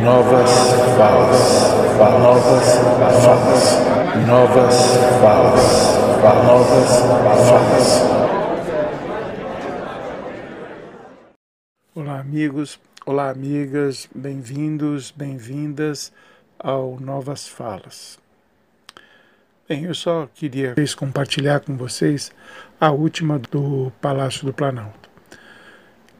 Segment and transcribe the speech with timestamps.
[0.00, 0.50] novas
[0.96, 4.76] falas, novas falas, novas
[5.20, 5.72] falas,
[6.44, 6.90] novas
[7.48, 8.02] falas.
[11.94, 16.10] Olá, amigos, olá, amigas, bem-vindos, bem-vindas
[16.58, 18.18] ao Novas Falas.
[19.68, 22.32] Bem, eu só queria compartilhar com vocês
[22.80, 25.01] a última do Palácio do Planalto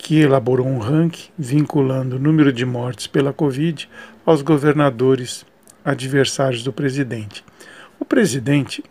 [0.02, 3.88] que elaborou um ranking vinculando o número de mortes pela Covid
[4.26, 5.46] aos governadores
[5.84, 7.44] adversários do presidente.
[8.00, 8.82] O presidente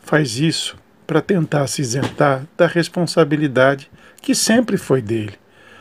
[0.00, 0.76] faz isso
[1.06, 3.90] para tentar se isentar da responsabilidade
[4.20, 5.32] que sempre foi dele.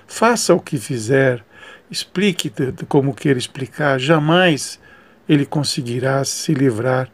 [0.07, 1.43] Faça o que fizer,
[1.91, 2.49] explique
[2.87, 4.79] como queira explicar, jamais
[5.27, 7.09] ele conseguirá se livrar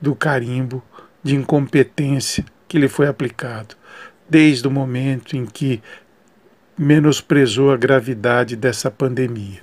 [0.00, 0.82] do carimbo
[1.22, 3.76] de incompetência que lhe foi aplicado,
[4.28, 5.82] desde o momento em que
[6.78, 9.60] menosprezou a gravidade dessa pandemia.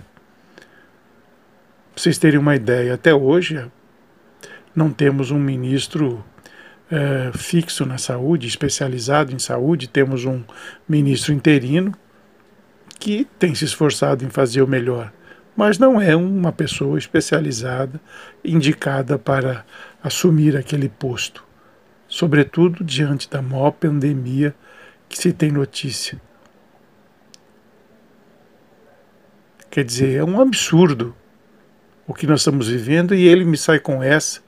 [1.94, 3.70] Pra vocês terem uma ideia, até hoje
[4.76, 6.24] não temos um ministro
[6.90, 10.44] é, fixo na saúde, especializado em saúde, temos um
[10.88, 11.94] ministro interino
[13.00, 15.12] que tem se esforçado em fazer o melhor,
[15.56, 18.00] mas não é uma pessoa especializada,
[18.44, 19.66] indicada para
[20.04, 21.44] assumir aquele posto,
[22.08, 24.54] sobretudo diante da maior pandemia
[25.08, 26.20] que se tem notícia.
[29.70, 31.16] Quer dizer, é um absurdo
[32.08, 34.42] o que nós estamos vivendo e ele me sai com essa.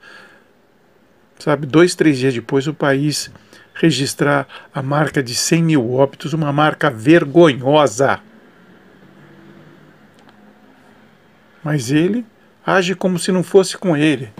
[1.38, 3.30] Sabe, dois, três dias depois o país
[3.74, 8.20] registrar a marca de 100 mil óbitos, uma marca vergonhosa.
[11.62, 12.26] Mas ele
[12.66, 14.30] age como se não fosse com ele.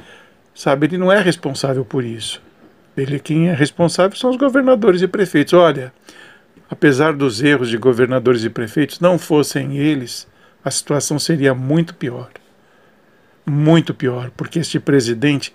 [0.55, 2.43] Sabe, ele não é responsável por isso.
[2.97, 5.55] Ele quem é responsável são os governadores e prefeitos.
[5.55, 5.93] Olha,
[6.69, 10.27] apesar dos erros de governadores e prefeitos, não fossem eles,
[10.65, 12.31] a situação seria muito pior.
[13.45, 15.53] Muito pior, porque este presidente,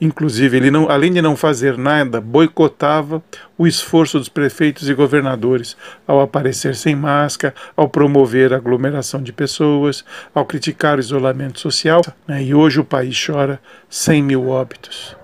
[0.00, 3.22] inclusive, ele não, além de não fazer nada, boicotava
[3.56, 5.76] o esforço dos prefeitos e governadores
[6.06, 10.04] ao aparecer sem máscara, ao promover a aglomeração de pessoas,
[10.34, 12.02] ao criticar o isolamento social.
[12.28, 12.44] Né?
[12.44, 13.58] E hoje o país chora
[13.88, 15.16] 100 mil óbitos.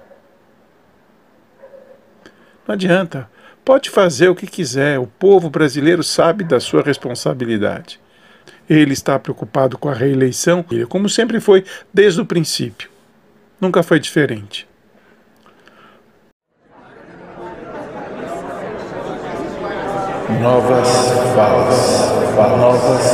[2.66, 3.28] Não adianta.
[3.64, 7.98] Pode fazer o que quiser, o povo brasileiro sabe da sua responsabilidade.
[8.68, 12.90] Ele está preocupado com a reeleição, como sempre foi desde o princípio.
[13.60, 14.66] Nunca foi diferente.
[20.40, 20.88] Novas
[21.34, 22.16] falas,
[22.58, 23.12] novas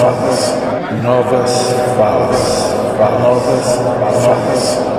[0.00, 2.74] falas, novas falas,
[3.20, 3.76] novas
[4.24, 4.93] falas.